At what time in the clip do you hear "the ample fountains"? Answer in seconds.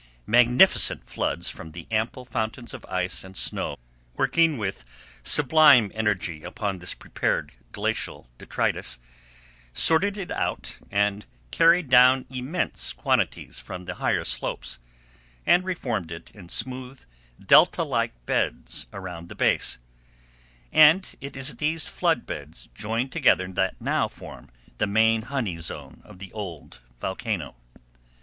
1.73-2.73